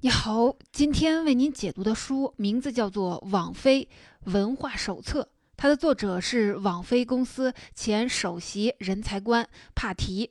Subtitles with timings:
[0.00, 3.88] 你好，今天为您解读的书名字叫做《网飞
[4.24, 5.22] 文化手册》，
[5.56, 10.26] 它的作者是网飞公司前首席人才官帕提·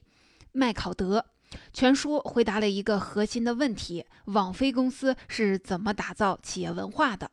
[0.51, 1.25] 麦考德。
[1.73, 7.31] 全书回答了一个核心的问题：网飞公司是怎么打造企业文化的？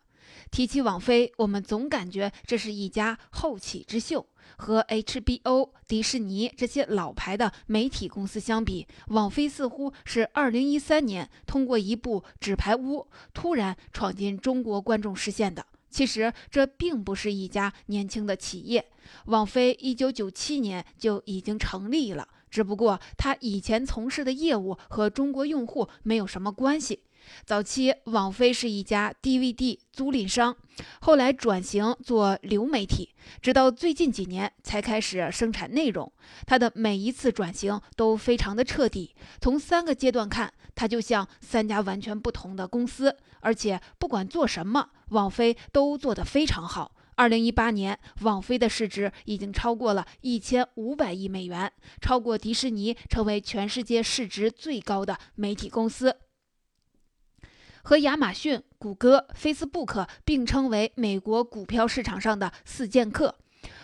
[0.50, 4.26] 提起网飞，我们总感觉这是一家后起之秀。
[4.56, 12.98] 和 HBO、迪士尼这些老牌的媒体公司相比，网飞似乎是2013年通过一部《纸牌屋》
[13.32, 15.66] 突然闯进中国观众视线的。
[15.90, 18.90] 其实这并不是一家年轻的企业，
[19.26, 27.00] 网飞1997年就已经成立了，只不过它以前从事的业务和中国用户没有什么关系。
[27.44, 30.56] 早期，网飞是一家 DVD 租赁商，
[31.00, 36.12] 后来转型做流媒体，直到最近几年才开始生产内容。
[36.46, 39.14] 它的每一次转型都非常的彻底。
[39.40, 46.96] 从三个阶段看，它就像三家完全不同的公司，而且不管做什么，网飞都做得非常好。
[47.14, 56.16] 二零一八年，网飞的市值已经超过了一千五百亿美元，超过迪士尼，成为全世界市值最高的媒体公司。
[57.82, 63.36] 和亚马逊、谷歌、Facebook 并称为美国股票市场上的四剑客，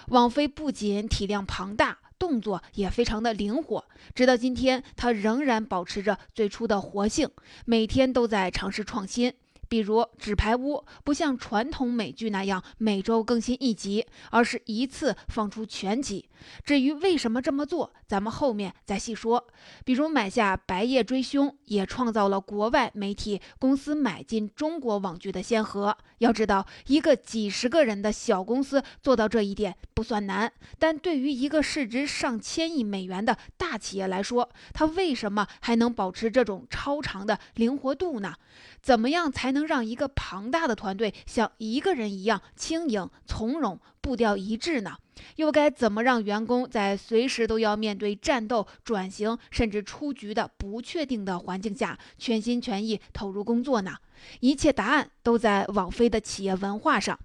[0.09, 3.85] 网飞不仅体量庞大，动作也非常的灵活。
[4.15, 7.29] 直到今天，它仍然保持着最初的活性，
[7.65, 9.35] 每天都在尝试创新。
[9.69, 16.29] 比如《纸牌屋》不像传统美剧那样每周更新一集，而是一次放出全集。
[16.65, 19.47] 至于为什么这么做，咱们后面再细说。
[19.85, 25.97] 比如买下《白夜追凶》，也创造了国外媒体公司买进中国网剧的先河。
[26.19, 38.35] 要知道，一个几十个人的小公司做到这一点不算难，但对于一个市值上千亿美元的大企业来说，它为什么还能保持这种超长的灵活度呢？
[38.81, 44.97] 怎么样才能能让一个庞大的团队像一个人一样轻盈从容、步调一致呢？
[45.35, 53.97] 又该怎么让员工在随时都要面对战斗、转型甚至出局的不确定的环境下，全心全意投入工作呢？
[54.41, 57.19] 一切答案都在网飞的企业文化上。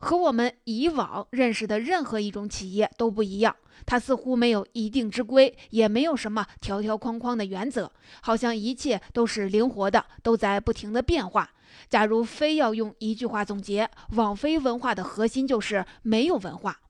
[0.00, 3.56] 和我们以往认识的任何一种企业都不一样，
[3.86, 11.50] 它似乎没有一定之规，也没有什么条条框框的原则，好像一切都是灵活的，都在不停的变化。
[11.88, 16.80] 假如非要用一句话总结，网飞文化的核心就是没有文化。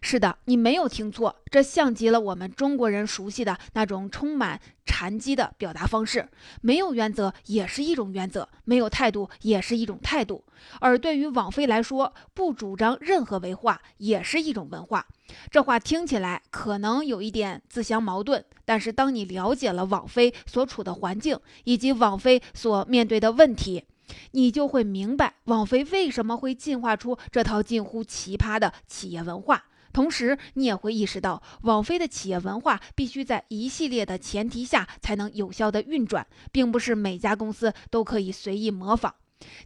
[0.00, 6.28] 是的，你没有听错，这像极了我们中国人熟悉的那种充满禅机的表达方式。
[6.60, 10.44] 没有原则也是一种原则，没有态度也是一种态度。
[10.80, 15.04] 而对于网飞来说，不主张任何文化也是一种文化。
[15.50, 23.84] 这话听起来可能有一点自相矛盾，但是当你了解了网飞所处的环境以及网飞所面对的问题，
[24.32, 29.64] 你就会明白网飞为什么会进化出这套近乎奇葩的企业文化。
[29.90, 39.14] 同时，你也会意识到，网飞的企业文化必须在一系列的前提下才能有效的运转，并不是每家公司都可以随意模仿。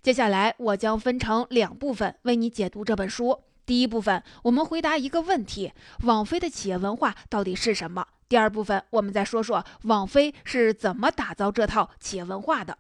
[0.00, 3.40] 接下来，我将分成两部分为你解读这本书。
[3.64, 5.72] 第一部分，我们回答一个问题：
[6.04, 8.06] 网飞的企业文化到底是什么？
[8.28, 12.78] 第二部分，我们再说说网飞是怎么打造这套企业文化的。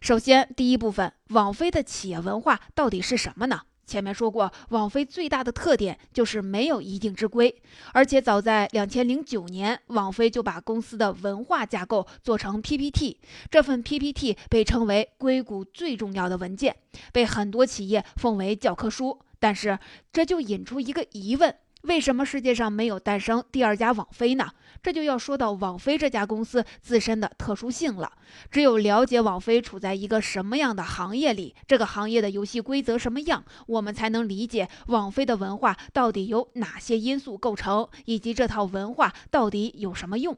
[0.00, 3.62] 首先，第一部分，网飞的企业文化到底是什么呢？
[3.86, 7.62] 前面说过，网飞最大的特点就是没有一定之规，
[7.94, 13.18] 而且早在两千零九年，网飞就把公司的文化架构做成 PPT，
[13.50, 16.76] 这份 PPT 被称为硅谷最重要的文件，
[17.14, 19.18] 被很多企业奉为教科书。
[19.38, 19.78] 但是
[20.12, 21.54] 这就引出一个疑问。
[21.82, 24.50] 为什么世界上没有诞生第二家网飞呢？
[24.82, 28.10] 这就要说到网飞这家公司自身的特殊性了。
[28.50, 40.36] 只有了解网飞处在一个什么样的行业里，这个行业的游戏规则什么样，我们才能理解网飞的文化到底由哪些因素构成，以及这套文化到底有什么用。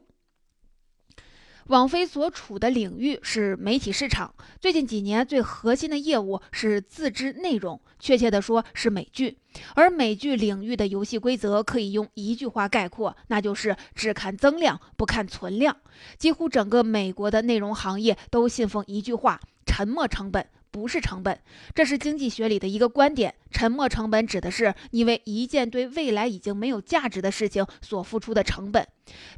[1.67, 9.37] 网飞所处的领域是媒体市场，最近几年最核心的业务是自制内容，确切的说是美剧。
[9.75, 15.77] 而美剧领域的游戏规则可以用一句话概括，那就是只看增量不看存量。
[16.17, 20.45] 几乎整个美国的内容行业都信奉一句话：沉没成本。
[20.71, 21.37] 不是成本，
[21.75, 23.35] 这是经济学里的一个观点。
[23.51, 28.87] 沉没成本指的是你为一件对未来已经没有价值的事情所付出的成本。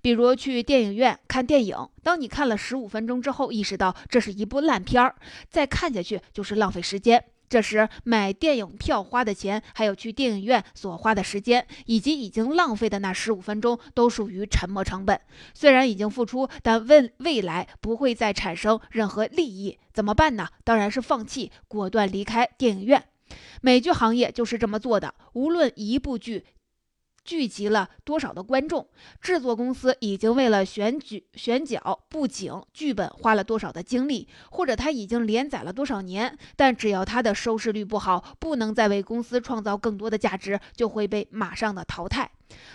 [0.01, 5.15] 比如去电影院看电影，当你看了十五分钟之后，意识到这是一部烂片儿，
[5.49, 7.25] 再看下去就是浪费时间。
[7.49, 15.19] 这时买电影票花的钱，还有去电影院所花的时间，以及已经浪费的那十五分钟，都属于沉没成本。
[15.53, 20.47] 虽然已经付出，但未未来不会再产生任何利益，怎么办呢？
[20.63, 23.03] 当然是放弃，果断离开电影院。
[23.61, 26.45] 美剧行业就是这么做的，无论一部剧。
[27.23, 28.87] 聚集了多少的观众？
[29.21, 34.27] 制作公司已经为了选举、选角、布景、剧本花了多少的精力？
[34.51, 36.37] 或者他已经连载了多少年？
[36.55, 42.31] 但只要他的收视率不好，不能再为公司创造更多的价值，就会被马上的淘汰。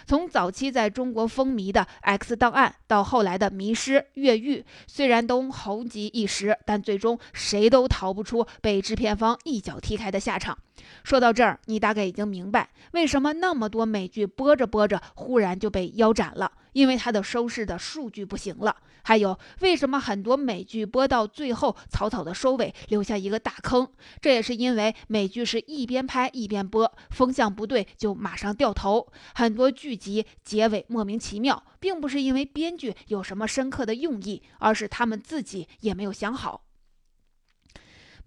[0.07, 10.57] 从早期在中国风靡的《X 档案》到后来的《迷失》《越狱》，虽然都红极一时，但最终谁都逃不出被制片方一脚踢开的下场。
[11.05, 18.77] 说到这儿，你大概已经明白为什么那么多美剧播着播着忽然就被腰斩了，因为它的收视的数据不行了。
[19.05, 23.89] 还有为什么很多美剧播到最后草草的收尾，留下一个大坑？
[24.21, 36.68] 这也是因为美剧是一边拍一边播，风向不对就马上掉头，很多剧集结尾莫名其妙，并不是因为编剧有什么深刻的用意，而是他们自己也没有想好。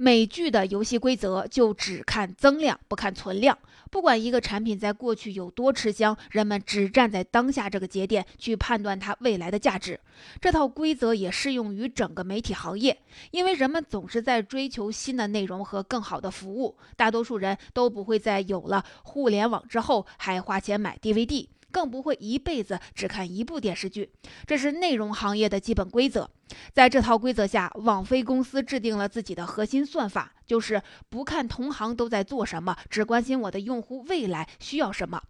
[0.02, 3.56] 美剧的游戏规则就只看增量，不看存量。
[3.92, 10.00] 不管一个产品在过去有多吃香，人们只站在当下这个节点去判断它未来的价值。
[10.40, 13.00] 这套规则也适用于整个媒体行业，
[13.30, 16.76] 因为人们总是在追求新的内容和更好的服务。
[16.96, 21.48] 大多数人都不会在有了互联网之后还花钱买 DVD。
[21.70, 24.10] 更不会一辈子只看一部电视剧，
[24.46, 26.30] 这是内容行业的基本规则。
[26.74, 35.22] 在这套规则下，网飞公司制定了自己的核心算法，就是不看同行都在做什么，只关心我的用户未来需要什么。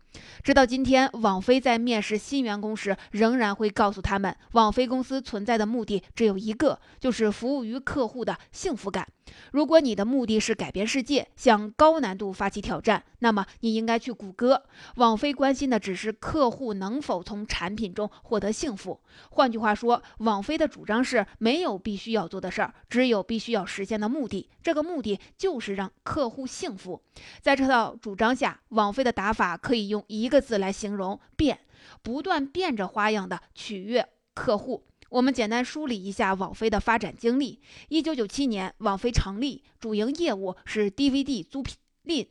[0.43, 9.07] 直到今天，网飞在面试新员工时，仍然会告诉他们，网飞公司存在的目的只有一个，就是服务于客户的幸福感。
[9.51, 14.63] 如果你的目的是改变世界，向高难度发起挑战，那么你应该去谷歌。
[14.95, 18.99] 网飞关心的只是客户能否从产品中获得幸福。
[19.29, 24.49] 换句话说，网飞的主张是是没有必须要做的事儿，只有必须要实现的目的。
[24.63, 27.01] 这个目的就是让客户幸福。
[27.41, 31.59] 在这套主张下，网飞的打法可以用一个字来形容：变，
[32.01, 34.85] 不断变着花样的取悦客户。
[35.09, 37.61] 我们简单梳理一下网飞的发展经历。
[37.89, 41.61] 一九九七年，网飞成立，主营业务是 DVD 租
[42.05, 42.27] 赁。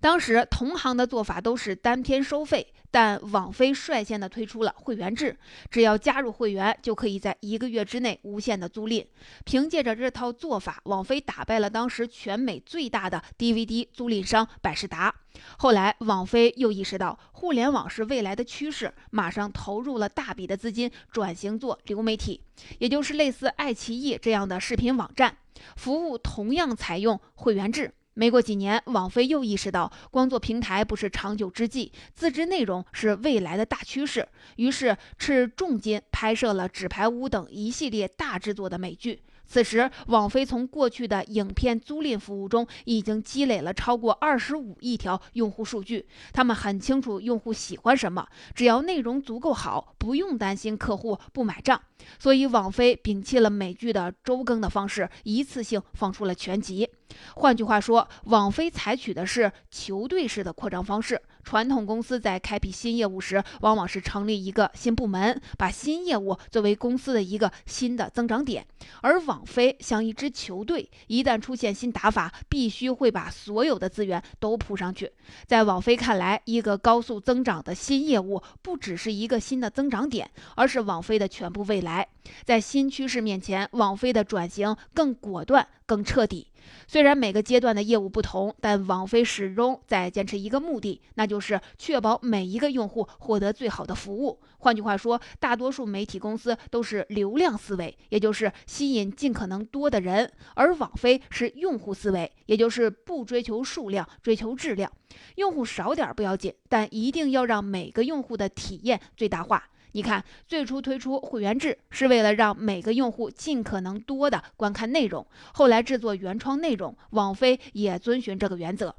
[0.00, 2.72] 当时同行的做法都是单片收费。
[2.90, 5.36] 但网飞率先的推出了会员制，
[5.70, 9.04] 只要加入会员，就可以在一个月之内无限的租赁。
[9.44, 15.14] 凭借着这套做法，网飞打败了当时全美最大的 DVD 租赁商百视达。
[15.58, 22.40] 后来，网飞又意识到互联网是未来的趋势，马上投入了大笔的资金，转型做流媒体，
[22.78, 25.36] 也就是类似爱奇艺这样的视频网站，
[25.76, 27.92] 服务同样采用会员制。
[28.18, 34.26] 没过几年，网飞又意识到光做平台不是长久之计，自制内容是未来的大趋势，
[34.56, 39.22] 于是斥重金拍摄了《纸牌屋》等一系列大制作的美剧。
[39.46, 46.04] 此时，网飞从过去的影片租赁服务中已经积累了超过二十五亿条用户数据。
[46.32, 51.80] 他们很清楚用户喜欢什么，只要内容足够好，不用担心客户不买账。
[52.18, 56.88] 所以，网飞摒弃了美剧的周更的方式，一次性放出了全集。
[57.34, 61.20] 换句话说，网飞采取的是球队式的扩张方式。
[61.44, 68.66] 传统公司在开辟新业务时，往往是成立一个新部门，把新业务作为公司的一个新的增长点。
[69.00, 75.10] 而网飞像一支球队，一旦出现新打法，必须会把所有的资源都扑上去。
[75.46, 82.06] 在网飞看来，一个高速增长的新业务不只是一个新的增长点，而是网飞的全部未来。
[82.44, 86.47] 在新趋势面前，网飞的转型更果断、更彻底。
[86.86, 94.40] 虽然每个阶段的业务不同，但网飞始终在坚持一个目的，那就是确保每一个用户获得最好的服务。
[94.58, 104.90] 换句话说，大多数媒体公司都是流量思维，也就是吸引尽可能多的人；而网飞是用户思维，也就是不追求数量，追求质量。
[105.36, 109.68] 用户少点不要紧，但一定要让每个用户的体验最大化。
[109.92, 118.94] 你看，最初推出会员制是为了让每个用户尽可能多的观看内容，后来制作原创内容，网飞也遵循这个原则。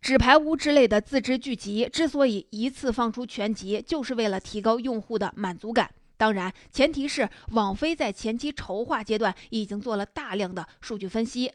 [0.00, 5.90] 纸牌屋之类的自制剧集之所以一次放出全集，就是为了提高用户的满足感。
[6.16, 11.50] 当然，前提是网飞在前期筹划阶段已经做了大量的数据分析。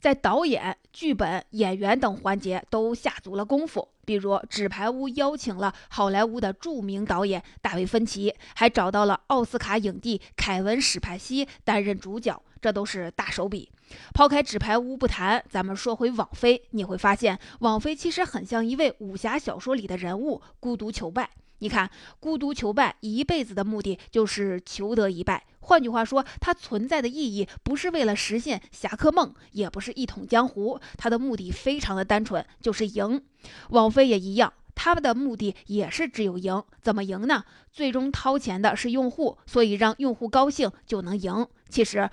[0.00, 3.86] 在导演、剧本、演员等环节都下足了功夫。
[4.04, 13.70] 比如《纸牌屋》邀请了好莱坞的著名导演大卫·芬奇，还找到了奥斯卡影帝凯文·史派西担任主角，这都是大手笔。
[14.12, 21.30] 抛开纸牌屋不谈，咱们说回网飞，你会发现网飞其实很像一位武侠小说里的人物，孤独求败。
[21.60, 25.46] 你看，孤独求败，一辈子的目的就是求得一败。
[25.60, 33.22] 换句话说，它存在的意义不是为了实现侠客梦，也不是一统江湖，它的目的非常的单纯，就是赢。
[33.70, 36.62] 王菲也一样，他们的目的也是只有赢。
[36.82, 37.44] 怎么赢呢？
[37.70, 41.46] 最终掏钱的是用户，所以让用户高兴就能赢。
[41.68, 42.10] 其实。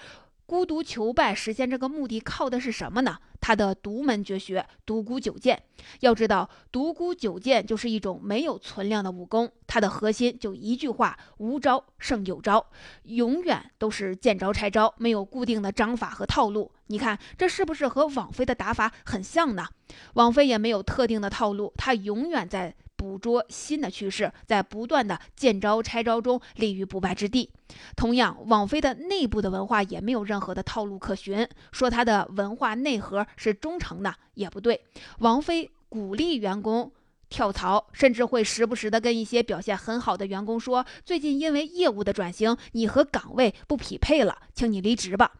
[0.47, 3.17] 孤独求败，实现这个目的靠的是什么呢？
[3.41, 5.61] 他的独门绝学独孤九剑。
[5.99, 12.65] 要知道，独孤九剑就是一种没有存量的武功，它的核心就一句话：无招胜有招，
[13.03, 16.71] 永远都是见招拆招，没有固定的章法和套路。
[16.87, 19.67] 你看，这是不是和网飞的打法很像呢？
[20.13, 22.73] 网飞也没有特定的套路，她永远在。
[22.97, 27.49] 捕捉新的趋势，在不断的见招拆招中立于不败之地。
[27.95, 31.47] 同样，网飞的内部的文化也没有任何的套路可循。
[31.71, 34.83] 说它的文化内核是忠诚的也不对。
[35.19, 36.91] 王菲鼓励员工。
[37.29, 45.31] 跳槽，甚至会时不时的跟一些表现很好的员工说：“最近因为业务的转型，你和岗位不匹配了，请你离职吧。”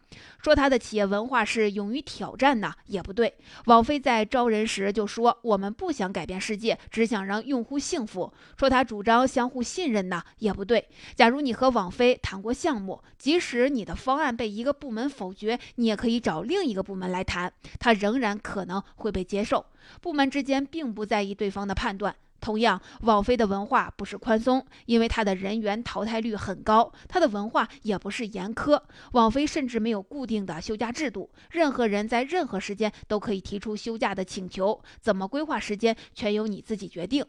[0.42, 3.34] 说他的企业文化是勇于挑战呢，也不对。
[3.66, 10.88] 网飞在招人时就说：“我们不想改变世界，只想让用户幸福。”说他主张相互信任呢，也不对。
[11.14, 19.64] 假如你和网飞谈过项目，即使你的方案被一个部门否决，你也可以找另一个部门来谈，他仍然可能会被接受。
[20.00, 22.14] 部门之间并不在意对方的判断。
[22.40, 28.80] 同样，网飞的文化不是宽松，因为它的人员淘汰率很高；它的文化也不是严苛，
[29.12, 37.26] 网飞甚至没有固定的休假制度，任何人在任何时间都可以提出休假的请求，怎么规划时间全由你自己决定。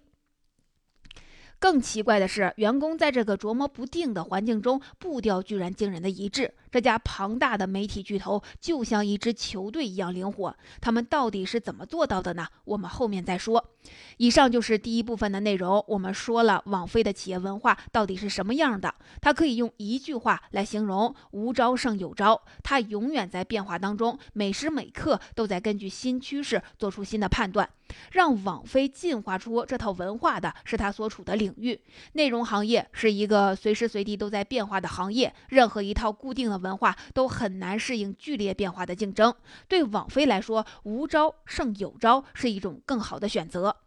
[1.60, 6.54] 更奇怪的是，员工在这个琢磨不定的环境中，步调居然惊人的一致。
[6.72, 12.48] 这家庞大的媒体巨头就像一支球队一样灵活，他们到底是怎么做到的呢？
[12.64, 13.72] 我们后面再说。
[14.18, 15.84] 以上就是第一部分的内容。
[15.88, 22.42] 我们说了网飞的企业文化到底是什么样的，它可以用一句话来形容：无招胜有招。
[22.64, 27.70] 它永远在变化当中，每时每刻都在根据新趋势做出新的判断。
[28.12, 31.82] 让网飞进化出这套文化的是它所处的领域。
[32.14, 36.60] 内容行业是一个随时随地都在变化的行业，任何一套固定的。
[36.60, 39.34] 文化都很难适应剧烈变化的竞争。
[39.70, 43.78] 对网飞来说，无招胜有招是一种更好的选择。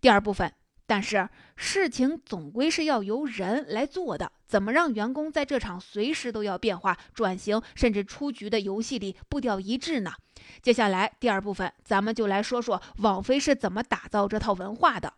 [0.00, 0.50] 第二部分，
[0.86, 10.12] 但是事情总归是要由人来做的，怎么让员工在这场随时都要变化、转型甚至出局的游戏里步调一致呢？
[10.60, 15.14] 接下来第二部分，咱们就来说说网飞是怎么打造这套文化的。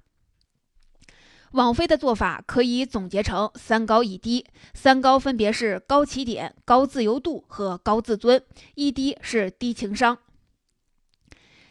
[1.53, 4.45] 网飞的做法可以总结成三高一低，
[4.75, 8.45] 三高分别是高起点、高自由度和高自尊，
[8.75, 10.19] 一低是低情商。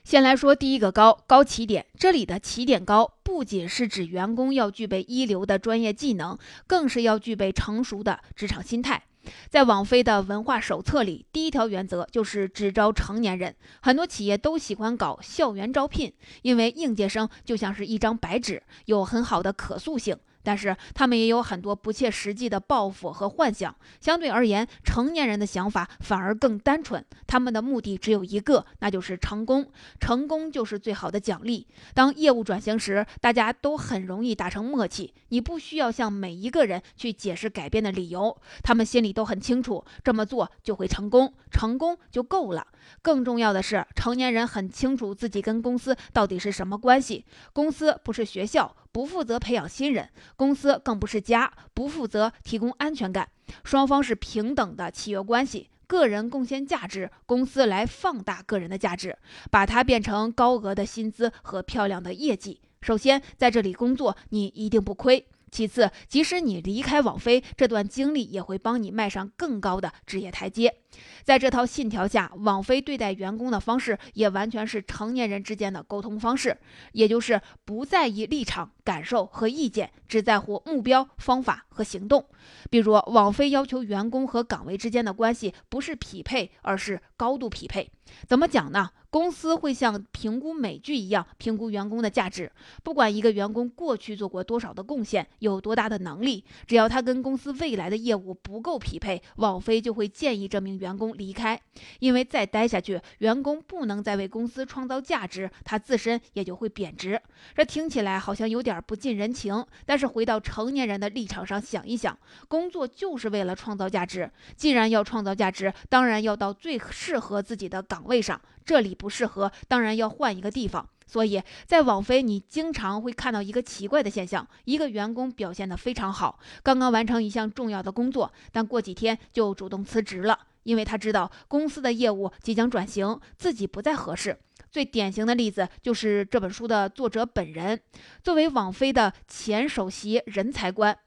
[0.06, 1.88] 先来说第一个高，高起点。
[1.98, 9.02] 这里的起点高，不仅是指员工要具备一流的专业技能，更是要具备成熟的职场心态。
[9.50, 13.56] 在网飞的文化手册里，第一条原则就是只招成年人。
[13.82, 20.16] 很多企业都喜欢搞校园招聘，因为应届生就像是一张白纸，有很好的可塑性。
[20.46, 23.76] 但是他们也有很多不切实际的抱负和幻想。
[24.00, 29.70] 相对而言，成年人的想法反而更单纯，他们的目的只有一个，那就是成功。
[30.00, 31.68] 成功就是最好的奖励。
[31.96, 42.68] 当业务转型时，大家都很容易达成默契，你不需要向每一个人去解释改变的理由，他们心里都很清楚，这么做就会成功，成功就够了。
[43.02, 48.76] 更重要的是，成年人很清楚自己跟公司到底是什么关系，公司不是学校。
[48.96, 53.28] 不负责培养新人，公司更不是家，不负责提供安全感。
[53.66, 59.18] 双方是平等的契约关系，个人贡献价值，公司来放大个人的价值，
[59.52, 62.62] 把它变成高额的薪资和漂亮的业绩。
[62.80, 65.28] 首先，在这里工作，你一定不亏。
[65.56, 70.82] 其次，即使你离开网飞，这段经历也会帮你迈上更高的职业台阶。
[71.24, 76.58] 在这套信条下，网飞对待员工的方式也完全是成年人之间的沟通方式，
[76.92, 82.26] 也就是不在意立场、感受和意见，只在乎目标、方法和行动。
[82.70, 87.90] 比如，网飞要求员工和岗位之间的关系不是匹配，而是高度匹配。
[88.28, 88.90] 怎么讲呢？
[89.16, 92.52] 公司会像评估美剧一样评估员工的价值，
[92.84, 100.98] 不管一个员工过去做过多少的贡献，有多大的能力，只要他跟公司未来的业务不够匹配，网飞就会建议这名员。
[100.98, 101.58] 工离开，
[102.00, 107.22] 因为再待下去，员工不能再为公司创造价值，他自身也就会贬值。
[107.56, 112.18] 这听起来好像有点不近人情，但是回到成年人的立场上想一想，
[112.50, 120.90] 工作就是为了创造价值，既然要创造价值，当然要到最适合自己的岗位上，这里不不适合，当然要换一个地方。
[121.06, 134.40] 所以在网飞，你经常会看到一个奇怪的现象：一个员工表现得非常好，刚刚完成一项重要的工作，但过几天就主动辞职了，因为他知道公司的业务即将转型，自己不再合适。
[134.72, 137.80] 最典型的例子就是这本书的作者本人，
[138.24, 140.98] 作为网飞的前首席人才官。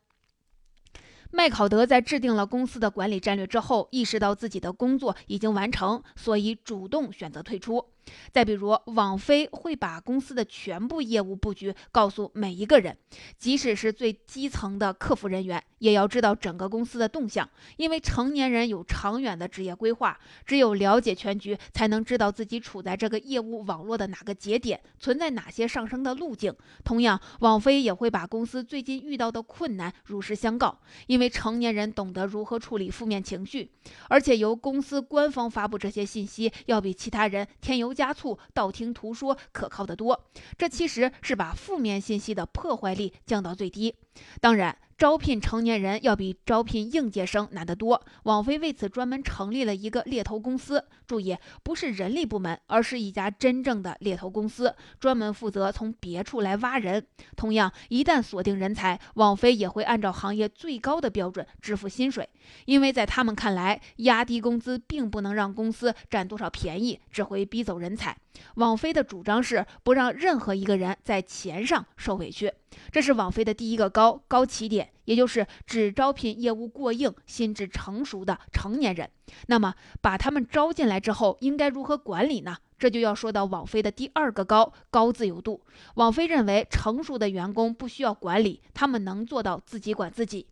[1.31, 7.85] 麦考德在制定了公司的管理战略之后，意识到自己的工作已经完成，所以主动选择退出。
[8.33, 12.97] 再比如，网飞会把公司的全部业务布局告诉每一个人，
[13.39, 17.49] 即使是最基层的客服人员，也要知道整个公司的动向。
[17.77, 26.55] 因为成年人有长远的职业规划，只有了解全局，才能知道自己处在这个业务网络的哪个节点，存在哪些上升的路径。
[26.85, 33.71] 同样，网飞也会把公司最近遇到的困难如实相告，因为成年人懂得如何处理负面情绪，
[34.09, 37.89] 而且由公司官方发布这些信息，要比其他人添油。
[37.99, 43.97] 加醋、道听途说可靠的多，这其实是把负面信息的破坏力降到最低。
[44.41, 44.79] 当然。
[44.99, 48.05] 招聘成年人要比招聘应届生难得多。
[48.25, 57.07] 网飞为此专门成立了一个猎头公司，注意，不是人力部门，而是一家真正的猎头公司，专门负责从别处来挖人。
[57.37, 62.29] 同样，一旦锁定人才，网飞也会按照行业最高的标准支付薪水，
[62.65, 68.17] 因为在他们看来，压低工资并不能让公司占多少便宜，只会逼走人才。
[68.57, 72.53] 网飞的主张是不让任何一个人在钱上受委屈。
[72.91, 79.11] 这是网飞的第一个高高起点，也就是只招聘业务过硬、心智成熟的成年人。
[79.47, 82.57] 那么，把他们招进来之后，应该如何管理呢？
[82.79, 85.63] 这就要说到网飞的第二个高高自由度。
[85.95, 90.47] 网飞认为，成熟的员工不需要管理，他们能做到自己管自己。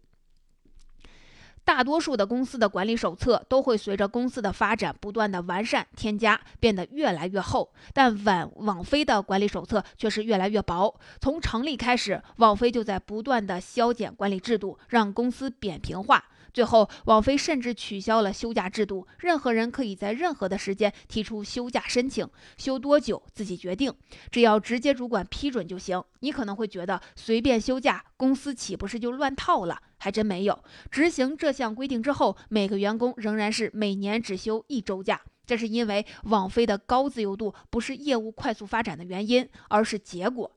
[1.67, 7.73] 大多数的公司的管理手册都会随着公司的发展不断的完善添加，变得越来越厚。
[7.93, 10.95] 但网网飞的管理手册却是越来越薄。
[11.21, 16.25] 从成立开始，网飞就在不断的削减管理制度，让公司扁平化。
[16.57, 23.93] 最后，网飞甚至取消了休假制度，任何人可以在任何的时间提出休假申请，休多久自己决定，
[24.31, 26.03] 只要直接主管批准就行。
[26.21, 29.79] 你可能会觉得随便休假，公司岂不是就乱套了？
[29.99, 30.59] 还真没有。
[30.91, 35.21] 执行这项规定之后，每个员工仍然是每年只休一周假。
[35.45, 40.56] 这是因为网飞的高自由度不是业务快速发展的原因，而是结果。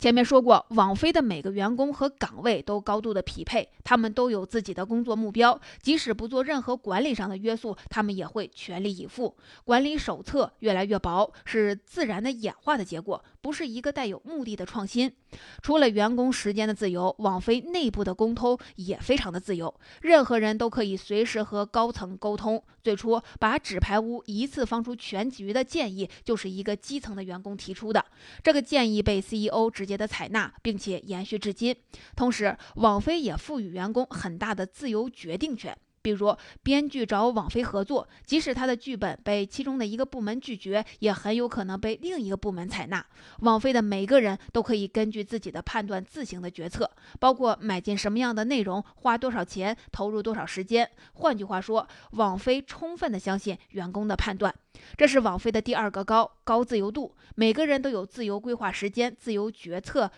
[0.00, 9.36] 前面说过，网飞的每个员工和岗位都高度的匹配，他们都有自己的工作目标，即使不做任何管理上的约束，他们也会全力以赴。
[9.62, 15.14] 管理手册越来越薄，是自然的演化的结果，不是一个带有目的的创新。
[15.62, 19.72] 除了员工时间的自由，网飞内部的沟通也非常的自由，
[20.02, 22.60] 任何人都可以随时和高层沟通。
[22.82, 28.04] 最初把纸牌屋一次放出全局的建议，就是一个基层的员工提出的，
[28.42, 30.00] 这个建议被 CEO 直接。
[30.00, 31.76] 的采纳，并且延续至今。
[32.16, 35.76] 同时，网飞也赋予员工很大的自由决定权。
[36.02, 43.04] 比如，编剧找网飞合作，即使他的剧本被其中的一个部门拒绝，也很有可能被另一个部门采纳。
[43.40, 50.90] 网飞的每个人都可以根据自己的判断自行的决策，包括买进什么样的内容、花多少钱、投入多少时间。
[51.12, 54.54] 换句话说，网飞充分的相信员工的判断。
[54.96, 60.10] 这是网飞的第二个高高自由度，每个人都有自由规划时间、自由决策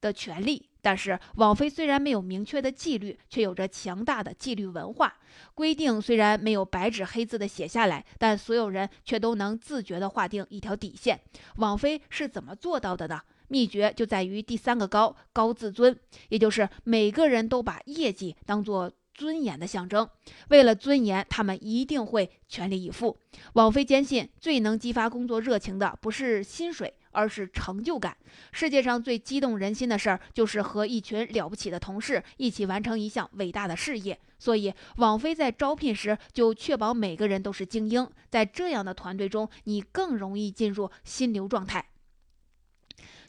[0.00, 0.67] 的权利。
[0.80, 5.14] 但是，网飞虽然没有明确的纪律，却有着强大的纪律文化。
[5.54, 11.20] 规定虽然没有白纸黑字的写下来，但所有人却都能自觉地划定一条底线。
[11.56, 13.20] 网飞是怎么做到的呢？
[13.48, 20.08] 秘诀就在于第三个高高自尊，也就是每个人都把业绩当做尊严的象征。
[20.50, 23.18] 为了尊严，他们一定会全力以赴。
[23.54, 26.94] 网飞坚信，最能激发工作热情的不是薪水。
[27.12, 28.16] 而是成就感。
[28.52, 34.18] 世界上最激动人心的事儿，就是和一群了不起的同事一起完成一项伟大的事业。
[34.38, 38.08] 所以，网飞在招聘时就确保每个人都是精英。
[38.30, 41.88] 在这样的团队中，你更容易进入心流状态，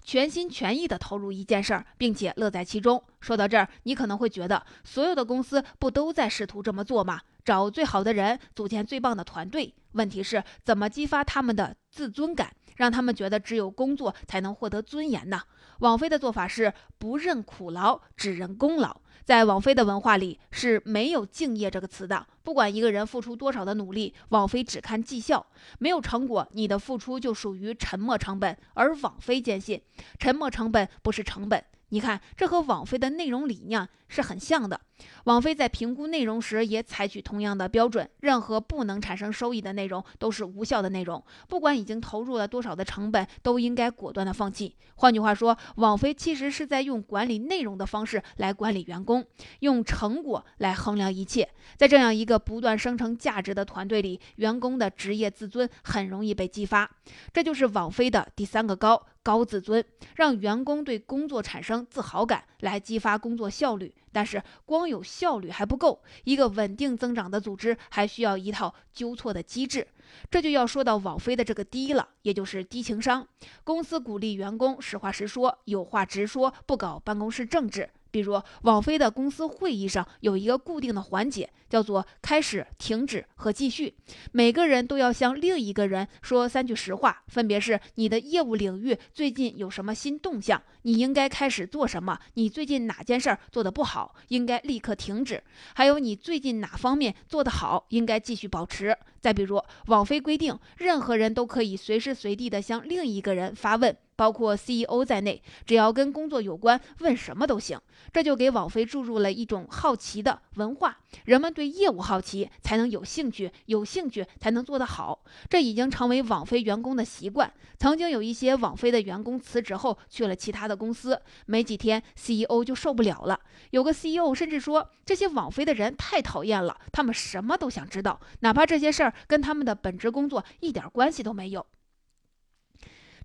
[0.04, 3.04] 全心全意地投入一件事儿，并且乐在其中。
[3.20, 7.22] 说到这儿，你可能会觉得，所有的公司不都在试图这么做吗？
[7.50, 9.74] 找最好的人，组建最棒的团队。
[9.94, 15.42] 问题是怎么激发他们的自尊感，让他们觉得只有工作才能获得尊严呢？
[15.80, 19.02] 网飞的做法是不认苦劳，只认功劳。
[19.26, 22.28] 在网飞的文化里是没有敬业这个词的。
[22.44, 25.48] 不管一个人付出多少的努力，网飞只看绩效，
[25.80, 28.56] 没有成果，你的付出就属于沉没成本。
[28.76, 29.82] 而网飞坚信，
[30.20, 31.64] 沉没成本不是成本。
[31.90, 34.80] 你看，这和网飞的内容理念是很像的。
[35.26, 41.24] 网飞在评估内容时也采取同样的标准，任何不能产生收益的内容都是无效的内容。
[41.48, 44.76] 不管已经投入了多少的成本，都应该果断的放弃。
[44.96, 49.26] 换句话说，网飞其实是在用管理内容的方式来管理员工，
[49.62, 51.50] 用成果来衡量一切。
[51.78, 56.90] 在这样一个不断生成价值的团队里，员工的职业自尊很容易被激发。
[57.34, 59.08] 这就是网飞的第三个高。
[59.22, 59.84] 高自尊，
[60.16, 63.94] 让员工对工作产生自豪感，来激发工作效率。
[64.12, 69.88] 但是光有效率还不够，一个稳定增长的组织还需要一套纠错的机制。
[70.32, 73.28] 这就要说到网飞的这个低了，也就是低情商。
[73.64, 77.90] 公司鼓励员工实话实说，有话直说，不搞办公室政治。
[78.12, 83.96] 比如，网飞的公司会议上有一个固定的环节，叫做开始、停止和继续。
[84.32, 90.62] 每个人都要向另一个人说三句实话，分别是：你的业务领域最近有什么新动向？
[90.84, 92.18] 你应该开始做什么？
[92.34, 95.44] 你最近哪件事儿做得不好，应该立刻停止？
[95.76, 98.98] 还有你最近哪方面做得好，应该继续保持？
[99.22, 103.96] 再比如，网飞规定，任何人都可以随时随地的向另一个人发问。
[104.20, 107.80] 包括 CEO 在内，只要跟工作有关，问什么都行。
[108.12, 110.98] 这就给网飞注入了一种好奇的文化。
[111.24, 115.24] 人们对业务好奇，才能有兴趣，有兴趣才能做得好。
[115.50, 117.50] 这已经成为网飞员工的习惯。
[117.78, 123.40] 曾经有一些网飞的员工辞职后去了其他的公司，没几天 CEO 就受不了了。
[123.70, 131.66] 有个 CEO 甚至说，这些网飞的人太讨厌了，他们什么都想知道，哪怕这些事儿跟他们的本职工作一点关系都没有。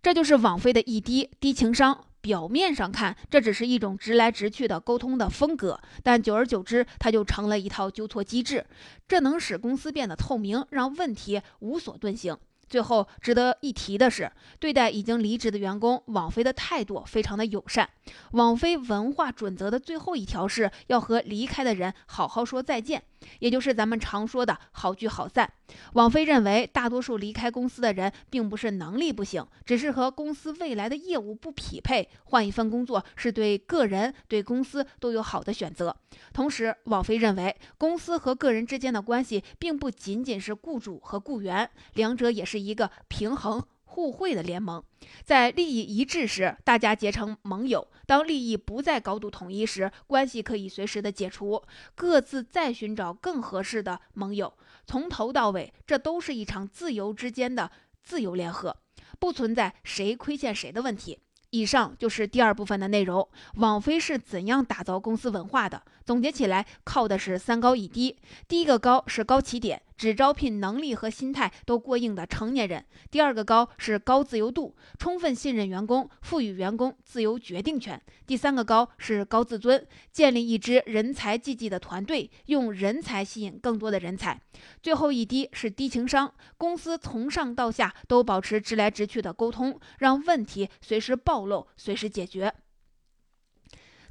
[0.05, 1.99] 这就是网飞的一低低情商。
[2.21, 8.67] 表面上看，这只是一种直来直去的沟通的风格，但久而久之，它就成了一套纠错机制。
[9.09, 12.37] 这能使公司变得透明，让问题无所遁形。
[12.67, 17.89] 最后值得一提的是，对待已经离职的员工，网飞的态度非常的友善。
[18.33, 23.03] 网飞文化准则的最后一条是要和离开的人好好说再见，
[23.39, 25.51] 也就是咱们常说的好聚好散。
[25.95, 35.97] 网飞认为，大多数离开公司的人并不是能力不行，只是和公司未来的业务不匹配，换一份工作是对个人、对公司都有好的选择。
[36.33, 43.63] 同时，网飞认为，公司和个人之间的关系并不仅仅是雇主和雇员，两者也是一个平衡。
[43.95, 44.83] 互惠的联盟，
[45.25, 51.63] 在利益一致时，大家结成盟友；当利益不再高度统一时，关系可以随时的解除，
[51.95, 54.53] 各自再寻找更合适的盟友。
[54.85, 57.71] 从头到尾，这都是一场自由之间的
[58.03, 58.77] 自由联合，
[59.21, 61.21] 不存在谁亏欠谁的问题。
[61.51, 63.29] 以上就是第二部分的内容。
[63.59, 65.81] 网飞是怎样打造公司文化的？
[66.05, 68.17] 总结起来，靠的是三高一低。
[68.47, 69.83] 第一个高是高起点。
[69.97, 72.85] 只招聘能力和心态都过硬的成年人。
[73.13, 78.03] 第二个高是高自由度，充分信任员工，赋予员工自由决定权。
[78.27, 84.39] 第三个高是高自尊，建立一支人才济济的团队，用人才吸引更多的人才。
[84.83, 92.53] 最后一低是低情商，公司从上到下都保持直来直去的沟通，让问题随时暴露，随时解决。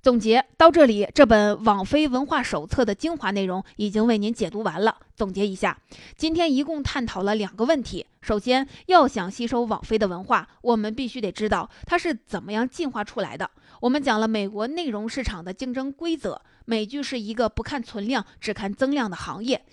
[0.04, 4.98] 总结到这里，这本网飞文化手册的精华内容已经为您解读完了。
[5.16, 5.80] 总结一下，
[6.18, 8.06] 今天一共探讨了两个问题。
[8.20, 13.50] 首先，要想吸收网飞的文化，我们必须得知道它是怎么样进化出来的。
[13.80, 19.63] 我们讲了美国内容市场的竞争规则，美剧是一个不看存量只看增量的行业。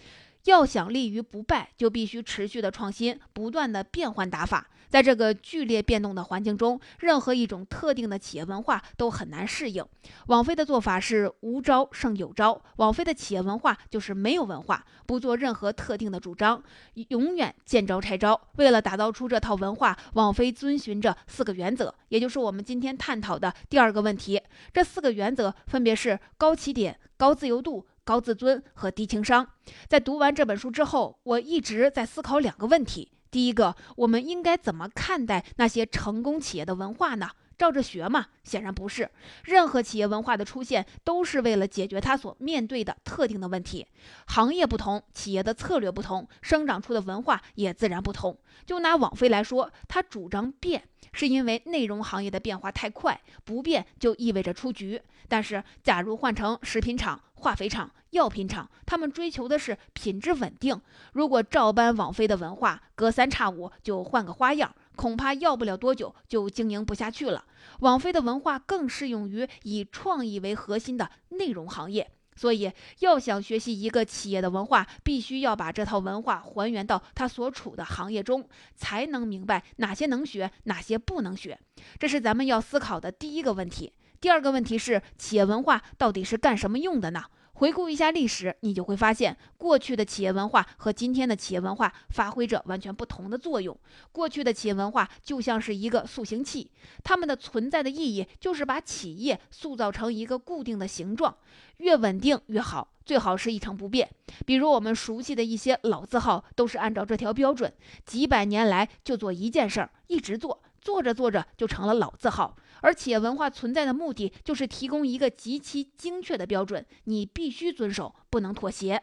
[0.45, 4.69] 要想立于不败，就必须持续的创新，不断的变换打法。
[4.91, 9.83] 在这个剧烈变动的环境中，任何一种特定的企业文化都很难适应。
[10.27, 16.63] 网飞的做法是无招胜有招，网飞的企业文化就是没有文化，不做任何特定的主张，
[17.09, 18.39] 永远见招拆招。
[18.57, 24.43] 为了打造出这套文化，网飞遵循着四个原则，也就是我们今天探讨的第二个问题。
[24.73, 27.87] 这四个原则分别是高起点、高自由度。
[28.03, 29.47] 高自尊和低情商，
[29.87, 37.31] 在读完这本书之后，我一直在思考两个问题：第一个，我们应该怎么看待那些成功企业的文化呢？
[37.61, 38.29] 照着学吗？
[38.43, 39.11] 显然不是。
[39.45, 43.87] 任何企业文化的出现，都是为了解决它所面对的特定的问题。
[44.29, 48.39] 行业不同，企业的策略不同，生长出的文化也自然不同。
[48.65, 55.03] 就拿网飞来说，它主张变，是因为内容行业的变化太快，不变就意味着出局。
[55.29, 60.81] 但是，假如换成食品厂、化肥厂、药品厂，他们追求的是品质稳定。
[61.13, 67.47] 如果照搬网飞的文化，隔三差五就换个花样，恐怕要不了多久就经营不下去了。
[67.79, 72.11] 网飞的文化更适用于以创意为核心的内容行业。
[72.37, 81.59] 所以，要想学习一个企业的文化，必须要把这套文化还原到它所处的行业中，才能明白哪些能学，哪些不能学。
[81.99, 83.95] 这是咱们要思考的第一个问题。
[84.21, 87.25] 第二个问题是，企业文化到底是干什么用的呢？
[87.61, 93.79] 回顾一下历史，你就会发现，过去的企业文化和今天的企业文化发挥着完全不同的作用。
[94.13, 96.71] 过去的企业文化就像是一个塑形器，
[97.05, 101.37] 它们的存在的意义就是把企业塑造成一个固定的形状，
[101.77, 104.09] 越稳定越好，最好是一成不变。
[104.47, 107.71] 比如我们熟悉的一些老字号，都是按照这条标准，
[108.07, 110.63] 几百年来就做一件事儿，一直做。
[110.81, 119.03] 做着做着就成了老字号，而企业文化存在的目的就是提供一个极其精确的标准，你必须遵守，不能妥协。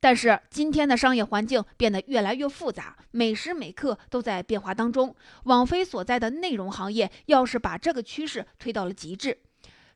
[0.00, 5.14] 但是今天的商业环境变得越来越复杂，每时每刻都在变化当中。
[5.44, 9.40] 网飞所在的内容行业要是把这个趋势推到了极致。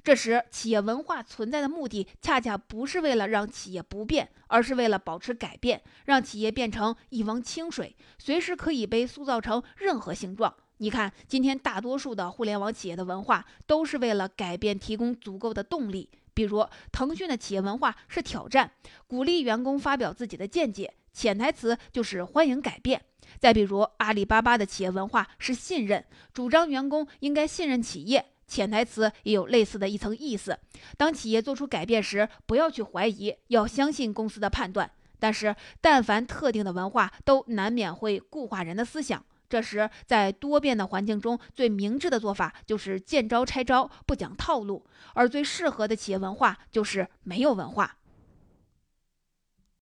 [0.02, 10.52] 这时，企业文化存在的目的，恰恰不是为了让企业不变，而是为了保持改变，让企业变成一汪清水，随时可以被塑造成任何形状。
[10.78, 16.08] 你看，今天大多数的互联网企业的文化，都是为了改变提供足够的动力。
[16.34, 18.72] 比如，腾讯的企业文化是挑战，
[19.06, 23.00] 鼓励员工发表自己的见解，潜台词就是欢迎改变。
[23.38, 28.24] 再比如，阿里巴巴的企业文化是信任，主张员工应该信任企业。
[28.48, 30.58] 潜台词也有类似的一层意思：
[30.96, 34.90] 当企业做出改变时，不要去怀疑，要相信公司的判断。
[35.18, 39.24] 但是，但凡特定的文化，都难免会固化人的思想。
[39.52, 47.98] 这时，在多变的环境中，最明智的做法就是见招拆招，不讲套路；而最适合的企业文化，就是没有文化。